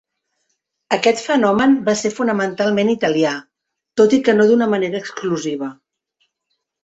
[0.95, 3.33] Aquest fenomen va ser fonamentalment italià,
[4.01, 5.69] tot i que no d'una manera exclusiva.